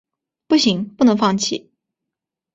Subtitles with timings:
[0.47, 1.69] 不行，不能放弃